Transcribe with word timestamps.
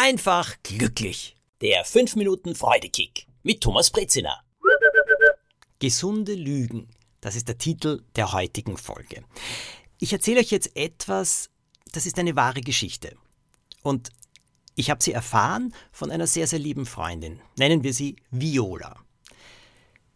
einfach 0.00 0.56
glücklich. 0.62 1.36
Der 1.60 1.84
5 1.84 2.16
Minuten 2.16 2.54
Freudekick 2.54 3.26
mit 3.42 3.60
Thomas 3.60 3.90
Brezina. 3.90 4.42
Gesunde 5.78 6.32
Lügen, 6.32 6.88
das 7.20 7.36
ist 7.36 7.48
der 7.48 7.58
Titel 7.58 8.02
der 8.16 8.32
heutigen 8.32 8.78
Folge. 8.78 9.22
Ich 9.98 10.14
erzähle 10.14 10.40
euch 10.40 10.50
jetzt 10.50 10.74
etwas, 10.74 11.50
das 11.92 12.06
ist 12.06 12.18
eine 12.18 12.34
wahre 12.34 12.62
Geschichte. 12.62 13.14
Und 13.82 14.08
ich 14.74 14.88
habe 14.88 15.02
sie 15.02 15.12
erfahren 15.12 15.74
von 15.92 16.10
einer 16.10 16.26
sehr, 16.26 16.46
sehr 16.46 16.58
lieben 16.58 16.86
Freundin. 16.86 17.42
Nennen 17.58 17.82
wir 17.82 17.92
sie 17.92 18.16
Viola. 18.30 18.96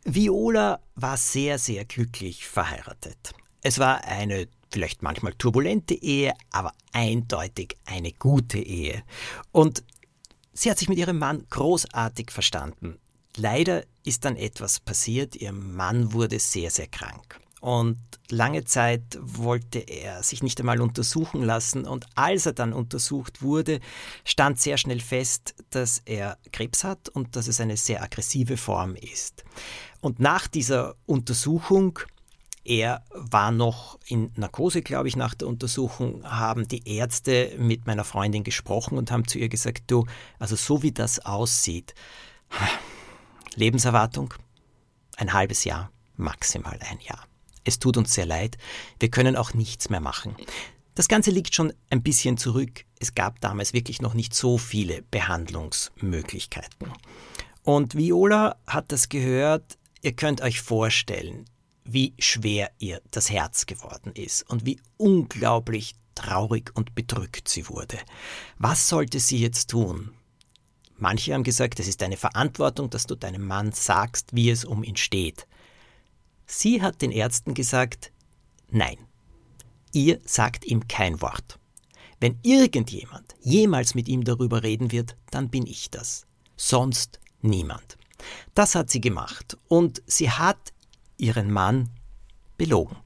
Viola 0.04 0.80
war 0.94 1.18
sehr, 1.18 1.58
sehr 1.58 1.84
glücklich 1.84 2.46
verheiratet. 2.46 3.34
Es 3.60 3.78
war 3.78 4.02
eine 4.04 4.48
vielleicht 4.74 5.02
manchmal 5.02 5.34
turbulente 5.34 5.94
Ehe, 5.94 6.34
aber 6.50 6.72
eindeutig 6.92 7.76
eine 7.86 8.10
gute 8.10 8.58
Ehe. 8.58 9.04
Und 9.52 9.84
sie 10.52 10.68
hat 10.68 10.78
sich 10.78 10.88
mit 10.88 10.98
ihrem 10.98 11.20
Mann 11.20 11.46
großartig 11.48 12.32
verstanden. 12.32 12.98
Leider 13.36 13.84
ist 14.04 14.24
dann 14.24 14.36
etwas 14.36 14.80
passiert, 14.80 15.36
ihr 15.36 15.52
Mann 15.52 16.12
wurde 16.12 16.40
sehr, 16.40 16.70
sehr 16.70 16.88
krank. 16.88 17.38
Und 17.60 17.98
lange 18.30 18.64
Zeit 18.64 19.16
wollte 19.20 19.78
er 19.78 20.24
sich 20.24 20.42
nicht 20.42 20.58
einmal 20.58 20.80
untersuchen 20.82 21.42
lassen. 21.42 21.86
Und 21.86 22.06
als 22.16 22.44
er 22.44 22.52
dann 22.52 22.72
untersucht 22.72 23.42
wurde, 23.42 23.78
stand 24.24 24.60
sehr 24.60 24.76
schnell 24.76 25.00
fest, 25.00 25.54
dass 25.70 26.02
er 26.04 26.36
Krebs 26.52 26.82
hat 26.82 27.08
und 27.08 27.36
dass 27.36 27.46
es 27.46 27.60
eine 27.60 27.76
sehr 27.76 28.02
aggressive 28.02 28.56
Form 28.56 28.96
ist. 28.96 29.44
Und 30.00 30.18
nach 30.18 30.48
dieser 30.48 30.96
Untersuchung 31.06 32.00
er 32.64 33.04
war 33.10 33.50
noch 33.50 33.98
in 34.06 34.32
Narkose, 34.36 34.82
glaube 34.82 35.08
ich, 35.08 35.16
nach 35.16 35.34
der 35.34 35.48
Untersuchung, 35.48 36.24
haben 36.24 36.66
die 36.66 36.88
Ärzte 36.88 37.54
mit 37.58 37.86
meiner 37.86 38.04
Freundin 38.04 38.42
gesprochen 38.42 38.96
und 38.96 39.10
haben 39.10 39.28
zu 39.28 39.38
ihr 39.38 39.48
gesagt, 39.48 39.84
du, 39.88 40.06
also 40.38 40.56
so 40.56 40.82
wie 40.82 40.92
das 40.92 41.24
aussieht, 41.24 41.94
Lebenserwartung 43.54 44.34
ein 45.16 45.32
halbes 45.32 45.64
Jahr, 45.64 45.90
maximal 46.16 46.78
ein 46.90 47.00
Jahr. 47.00 47.26
Es 47.64 47.78
tut 47.78 47.96
uns 47.96 48.14
sehr 48.14 48.26
leid, 48.26 48.56
wir 48.98 49.10
können 49.10 49.36
auch 49.36 49.54
nichts 49.54 49.90
mehr 49.90 50.00
machen. 50.00 50.34
Das 50.94 51.08
Ganze 51.08 51.30
liegt 51.30 51.54
schon 51.54 51.72
ein 51.90 52.02
bisschen 52.02 52.36
zurück. 52.36 52.84
Es 53.00 53.14
gab 53.14 53.40
damals 53.40 53.72
wirklich 53.72 54.00
noch 54.00 54.14
nicht 54.14 54.34
so 54.34 54.58
viele 54.58 55.02
Behandlungsmöglichkeiten. 55.02 56.92
Und 57.62 57.96
Viola 57.96 58.56
hat 58.66 58.92
das 58.92 59.08
gehört, 59.08 59.76
ihr 60.02 60.12
könnt 60.12 60.40
euch 60.40 60.60
vorstellen, 60.60 61.46
wie 61.84 62.14
schwer 62.18 62.70
ihr 62.78 63.00
das 63.10 63.30
Herz 63.30 63.66
geworden 63.66 64.12
ist 64.14 64.48
und 64.48 64.64
wie 64.66 64.80
unglaublich 64.96 65.94
traurig 66.14 66.70
und 66.74 66.94
bedrückt 66.94 67.48
sie 67.48 67.68
wurde. 67.68 67.98
Was 68.58 68.88
sollte 68.88 69.20
sie 69.20 69.38
jetzt 69.38 69.70
tun? 69.70 70.12
Manche 70.96 71.34
haben 71.34 71.42
gesagt, 71.42 71.80
es 71.80 71.88
ist 71.88 72.02
eine 72.02 72.16
Verantwortung, 72.16 72.88
dass 72.88 73.06
du 73.06 73.16
deinem 73.16 73.46
Mann 73.46 73.72
sagst, 73.72 74.34
wie 74.34 74.50
es 74.50 74.64
um 74.64 74.84
ihn 74.84 74.96
steht. 74.96 75.46
Sie 76.46 76.82
hat 76.82 77.02
den 77.02 77.10
Ärzten 77.10 77.54
gesagt, 77.54 78.12
nein, 78.70 78.98
ihr 79.92 80.20
sagt 80.24 80.64
ihm 80.64 80.86
kein 80.86 81.20
Wort. 81.20 81.58
Wenn 82.20 82.38
irgendjemand 82.42 83.34
jemals 83.40 83.94
mit 83.94 84.08
ihm 84.08 84.24
darüber 84.24 84.62
reden 84.62 84.92
wird, 84.92 85.16
dann 85.30 85.50
bin 85.50 85.66
ich 85.66 85.90
das. 85.90 86.26
Sonst 86.56 87.20
niemand. 87.42 87.98
Das 88.54 88.74
hat 88.74 88.88
sie 88.88 89.00
gemacht 89.00 89.58
und 89.68 90.02
sie 90.06 90.30
hat 90.30 90.72
ihren 91.16 91.50
Mann 91.50 91.90
belogen. 92.56 92.96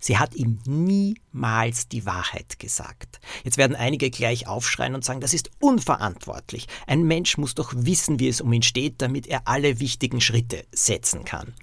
Sie 0.00 0.18
hat 0.18 0.34
ihm 0.34 0.58
niemals 0.66 1.88
die 1.88 2.06
Wahrheit 2.06 2.58
gesagt. 2.58 3.20
Jetzt 3.44 3.58
werden 3.58 3.76
einige 3.76 4.10
gleich 4.10 4.46
aufschreien 4.46 4.94
und 4.94 5.04
sagen, 5.04 5.20
das 5.20 5.34
ist 5.34 5.50
unverantwortlich. 5.60 6.66
Ein 6.86 7.04
Mensch 7.04 7.38
muss 7.38 7.54
doch 7.54 7.72
wissen, 7.76 8.18
wie 8.18 8.28
es 8.28 8.40
um 8.40 8.52
ihn 8.52 8.62
steht, 8.62 9.00
damit 9.00 9.26
er 9.26 9.46
alle 9.46 9.80
wichtigen 9.80 10.20
Schritte 10.20 10.64
setzen 10.72 11.24
kann. 11.24 11.54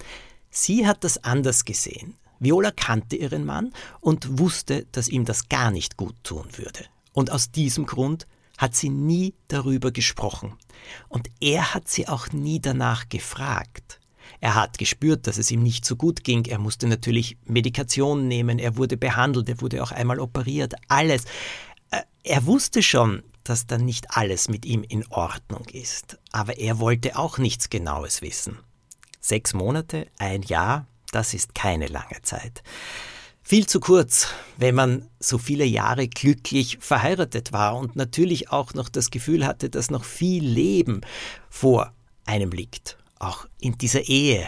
Sie 0.50 0.88
hat 0.88 1.04
das 1.04 1.24
anders 1.24 1.66
gesehen. 1.66 2.16
Viola 2.40 2.72
kannte 2.72 3.16
ihren 3.16 3.46
Mann 3.46 3.74
und 4.02 4.40
wusste, 4.40 4.86
dass 4.92 5.08
ihm 5.08 5.26
das 5.26 5.50
gar 5.50 5.72
nicht 5.72 5.98
gut 5.98 6.16
tun 6.24 6.48
würde. 6.58 6.86
Und 7.14 7.32
aus 7.32 7.52
diesem 7.52 7.86
Grund 7.86 8.28
hat 8.58 8.76
sie 8.76 8.90
nie 8.90 9.34
darüber 9.48 9.92
gesprochen. 9.92 10.58
Und 11.10 11.30
er 11.40 11.74
hat 11.74 11.88
sie 11.88 12.08
auch 12.08 12.32
nie 12.32 12.60
danach 12.60 13.10
gefragt. 13.10 14.00
Er 14.40 14.56
hat 14.56 14.78
gespürt, 14.78 15.28
dass 15.28 15.38
es 15.38 15.52
ihm 15.52 15.64
nicht 15.64 15.86
so 15.86 15.96
gut 15.96 16.24
ging. 16.24 16.46
Er 16.46 16.60
musste 16.60 16.88
natürlich 16.88 17.38
Medikation 17.46 18.28
nehmen, 18.28 18.60
er 18.60 18.78
wurde 18.78 18.98
behandelt, 18.98 19.50
er 19.50 19.62
wurde 19.62 19.82
auch 19.82 19.92
einmal 19.92 20.20
operiert, 20.20 20.74
alles. 20.88 21.26
Äh, 21.92 22.02
er 22.24 22.46
wusste 22.46 22.84
schon, 22.84 23.24
dass 23.44 23.68
dann 23.68 23.86
nicht 23.86 24.12
alles 24.12 24.50
mit 24.50 24.66
ihm 24.66 24.84
in 24.84 25.06
Ordnung 25.10 25.66
ist. 25.72 26.18
Aber 26.32 26.58
er 26.58 26.80
wollte 26.80 27.18
auch 27.18 27.38
nichts 27.38 27.70
Genaues 27.70 28.22
wissen. 28.22 28.58
Sechs 29.22 29.54
Monate, 29.54 30.08
ein 30.18 30.42
Jahr, 30.42 30.88
das 31.12 31.34
ist 31.34 31.56
keine 31.56 31.88
lange 31.88 32.22
Zeit. 32.24 32.64
Viel 33.42 33.68
zu 33.68 33.80
kurz, 33.80 34.28
wenn 34.58 34.74
man 34.74 35.08
so 35.20 35.38
viele 35.38 35.66
Jahre 35.66 36.08
glücklich 36.08 36.80
verheiratet 36.82 37.54
war 37.54 37.78
und 37.78 37.96
natürlich 37.96 38.50
auch 38.50 38.74
noch 38.74 38.90
das 38.90 39.12
Gefühl 39.12 39.46
hatte, 39.46 39.70
dass 39.70 39.92
noch 39.92 40.04
viel 40.04 40.44
Leben 40.44 41.02
vor 41.50 41.94
einem 42.26 42.50
liegt 42.50 42.98
auch 43.20 43.46
in 43.60 43.78
dieser 43.78 44.02
Ehe. 44.02 44.48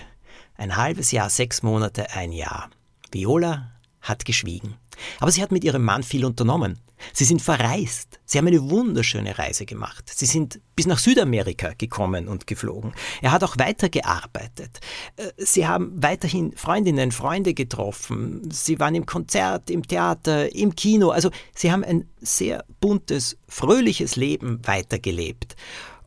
Ein 0.56 0.76
halbes 0.76 1.12
Jahr, 1.12 1.30
sechs 1.30 1.64
Monate, 1.64 2.12
ein 2.12 2.32
Jahr. 2.32 2.70
Viola 3.12 3.72
hat 4.02 4.26
geschwiegen. 4.26 4.76
Aber 5.20 5.32
sie 5.32 5.42
hat 5.42 5.52
mit 5.52 5.64
ihrem 5.64 5.84
Mann 5.84 6.04
viel 6.04 6.26
unternommen. 6.26 6.80
Sie 7.14 7.26
sind 7.26 7.42
verreist. 7.42 8.20
Sie 8.26 8.38
haben 8.38 8.48
eine 8.48 8.70
wunderschöne 8.70 9.38
Reise 9.38 9.66
gemacht. 9.66 10.12
Sie 10.14 10.26
sind 10.26 10.60
bis 10.76 10.88
nach 10.88 10.98
Südamerika 10.98 11.74
gekommen 11.78 12.28
und 12.28 12.48
geflogen. 12.48 12.94
Er 13.22 13.32
hat 13.32 13.44
auch 13.44 13.58
weitergearbeitet. 13.58 14.80
Äh, 15.16 15.32
sie 15.38 15.68
haben 15.68 15.92
weiterhin 16.02 16.54
Freundinnen, 16.56 17.12
Freunde 17.12 17.54
getroffen. 17.54 18.50
Sie 18.52 18.80
waren 18.80 18.96
im 18.96 19.06
Konzert, 19.06 19.70
im 19.70 19.88
Theater, 19.88 20.54
im 20.56 20.76
Kino. 20.76 21.10
Also 21.10 21.30
sie 21.56 21.72
haben 21.72 21.84
ein 21.84 22.10
sehr 22.20 22.66
buntes, 22.80 23.38
fröhliches 23.48 24.16
Leben 24.16 24.60
weitergelebt. 24.66 25.56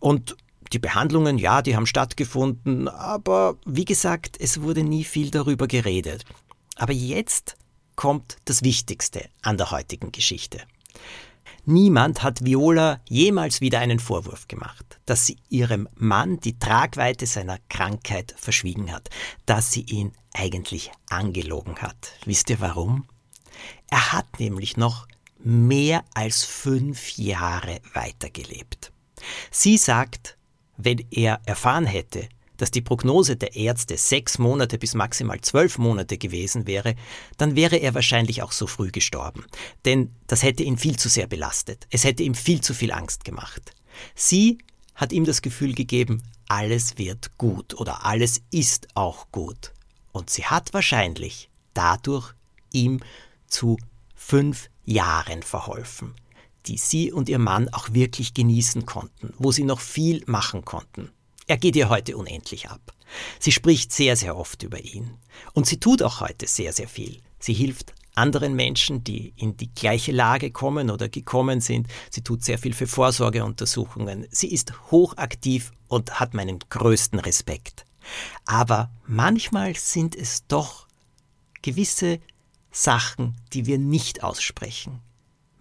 Und 0.00 0.36
die 0.72 0.78
Behandlungen, 0.78 1.38
ja, 1.38 1.62
die 1.62 1.76
haben 1.76 1.86
stattgefunden, 1.86 2.88
aber 2.88 3.56
wie 3.66 3.84
gesagt, 3.84 4.36
es 4.38 4.62
wurde 4.62 4.82
nie 4.82 5.04
viel 5.04 5.30
darüber 5.30 5.66
geredet. 5.66 6.24
Aber 6.76 6.92
jetzt 6.92 7.56
kommt 7.96 8.38
das 8.44 8.62
Wichtigste 8.62 9.28
an 9.42 9.56
der 9.56 9.70
heutigen 9.70 10.12
Geschichte. 10.12 10.60
Niemand 11.66 12.22
hat 12.22 12.44
Viola 12.44 13.00
jemals 13.08 13.60
wieder 13.60 13.80
einen 13.80 13.98
Vorwurf 13.98 14.48
gemacht, 14.48 14.98
dass 15.04 15.26
sie 15.26 15.36
ihrem 15.50 15.88
Mann 15.94 16.40
die 16.40 16.58
Tragweite 16.58 17.26
seiner 17.26 17.58
Krankheit 17.68 18.34
verschwiegen 18.38 18.92
hat, 18.92 19.10
dass 19.46 19.70
sie 19.72 19.82
ihn 19.82 20.12
eigentlich 20.32 20.90
angelogen 21.10 21.76
hat. 21.76 22.12
Wisst 22.24 22.50
ihr 22.50 22.60
warum? 22.60 23.06
Er 23.90 24.12
hat 24.12 24.40
nämlich 24.40 24.76
noch 24.76 25.06
mehr 25.38 26.04
als 26.14 26.44
fünf 26.44 27.16
Jahre 27.18 27.80
weitergelebt. 27.92 28.92
Sie 29.50 29.76
sagt, 29.76 30.38
wenn 30.84 31.04
er 31.10 31.40
erfahren 31.46 31.86
hätte, 31.86 32.28
dass 32.60 32.70
die 32.70 32.82
Prognose 32.82 33.36
der 33.36 33.56
Ärzte 33.56 33.96
sechs 33.96 34.38
Monate 34.38 34.78
bis 34.78 34.94
maximal 34.94 35.40
zwölf 35.40 35.78
Monate 35.78 36.18
gewesen 36.18 36.66
wäre, 36.66 36.94
dann 37.38 37.56
wäre 37.56 37.76
er 37.76 37.94
wahrscheinlich 37.94 38.42
auch 38.42 38.52
so 38.52 38.66
früh 38.66 38.90
gestorben. 38.90 39.46
Denn 39.84 40.14
das 40.26 40.42
hätte 40.42 40.62
ihn 40.62 40.76
viel 40.76 40.96
zu 40.98 41.08
sehr 41.08 41.26
belastet. 41.26 41.86
Es 41.90 42.04
hätte 42.04 42.22
ihm 42.22 42.34
viel 42.34 42.60
zu 42.60 42.74
viel 42.74 42.92
Angst 42.92 43.24
gemacht. 43.24 43.72
Sie 44.14 44.58
hat 44.94 45.12
ihm 45.12 45.24
das 45.24 45.40
Gefühl 45.40 45.74
gegeben, 45.74 46.22
alles 46.48 46.98
wird 46.98 47.38
gut 47.38 47.74
oder 47.74 48.04
alles 48.04 48.42
ist 48.50 48.88
auch 48.94 49.26
gut. 49.32 49.72
Und 50.12 50.28
sie 50.28 50.44
hat 50.44 50.74
wahrscheinlich 50.74 51.48
dadurch 51.72 52.34
ihm 52.72 53.00
zu 53.46 53.78
fünf 54.14 54.68
Jahren 54.84 55.42
verholfen 55.42 56.14
die 56.66 56.78
sie 56.78 57.12
und 57.12 57.28
ihr 57.28 57.38
Mann 57.38 57.68
auch 57.68 57.92
wirklich 57.92 58.34
genießen 58.34 58.86
konnten, 58.86 59.34
wo 59.38 59.52
sie 59.52 59.64
noch 59.64 59.80
viel 59.80 60.22
machen 60.26 60.64
konnten. 60.64 61.10
Er 61.46 61.56
geht 61.56 61.76
ihr 61.76 61.88
heute 61.88 62.16
unendlich 62.16 62.70
ab. 62.70 62.94
Sie 63.38 63.52
spricht 63.52 63.92
sehr, 63.92 64.16
sehr 64.16 64.36
oft 64.36 64.62
über 64.62 64.80
ihn. 64.80 65.14
Und 65.52 65.66
sie 65.66 65.80
tut 65.80 66.02
auch 66.02 66.20
heute 66.20 66.46
sehr, 66.46 66.72
sehr 66.72 66.88
viel. 66.88 67.20
Sie 67.38 67.54
hilft 67.54 67.92
anderen 68.14 68.54
Menschen, 68.54 69.02
die 69.02 69.32
in 69.36 69.56
die 69.56 69.72
gleiche 69.74 70.12
Lage 70.12 70.50
kommen 70.50 70.90
oder 70.90 71.08
gekommen 71.08 71.60
sind. 71.60 71.88
Sie 72.10 72.22
tut 72.22 72.44
sehr 72.44 72.58
viel 72.58 72.72
für 72.72 72.86
Vorsorgeuntersuchungen. 72.86 74.26
Sie 74.30 74.52
ist 74.52 74.72
hochaktiv 74.90 75.72
und 75.88 76.20
hat 76.20 76.34
meinen 76.34 76.58
größten 76.68 77.18
Respekt. 77.18 77.84
Aber 78.44 78.90
manchmal 79.06 79.74
sind 79.76 80.14
es 80.14 80.46
doch 80.46 80.86
gewisse 81.62 82.20
Sachen, 82.70 83.36
die 83.52 83.66
wir 83.66 83.78
nicht 83.78 84.22
aussprechen, 84.22 85.00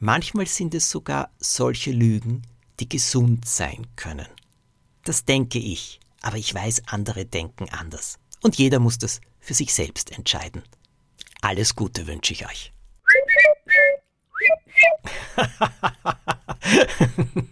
Manchmal 0.01 0.47
sind 0.47 0.73
es 0.75 0.89
sogar 0.89 1.29
solche 1.39 1.91
Lügen, 1.91 2.43
die 2.79 2.87
gesund 2.87 3.45
sein 3.45 3.85
können. 3.97 4.27
Das 5.03 5.25
denke 5.25 5.59
ich, 5.59 5.99
aber 6.21 6.37
ich 6.37 6.53
weiß, 6.53 6.83
andere 6.87 7.25
denken 7.25 7.67
anders. 7.69 8.17
Und 8.41 8.57
jeder 8.57 8.79
muss 8.79 8.97
das 8.97 9.19
für 9.41 9.53
sich 9.53 9.73
selbst 9.73 10.17
entscheiden. 10.17 10.63
Alles 11.41 11.75
Gute 11.75 12.07
wünsche 12.07 12.31
ich 12.31 12.47
euch. 12.47 12.71